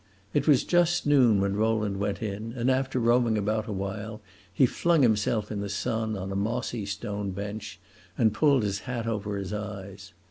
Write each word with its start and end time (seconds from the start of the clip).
It 0.33 0.47
was 0.47 0.63
just 0.63 1.05
noon 1.05 1.39
when 1.41 1.55
Rowland 1.55 1.97
went 1.99 2.23
in, 2.23 2.53
and 2.53 2.71
after 2.71 2.99
roaming 2.99 3.37
about 3.37 3.67
awhile 3.67 4.19
he 4.51 4.65
flung 4.65 5.03
himself 5.03 5.51
in 5.51 5.59
the 5.61 5.69
sun 5.69 6.17
on 6.17 6.31
a 6.31 6.35
mossy 6.35 6.87
stone 6.87 7.29
bench 7.33 7.79
and 8.17 8.33
pulled 8.33 8.63
his 8.63 8.79
hat 8.89 9.05
over 9.05 9.37
his 9.37 9.53
eyes. 9.53 10.13